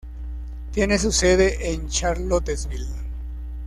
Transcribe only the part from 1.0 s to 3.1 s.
sede en Charlottesville.